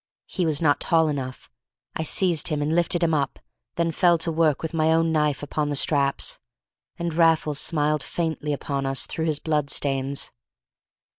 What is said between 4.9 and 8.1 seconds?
own knife upon the straps. And Raffles smiled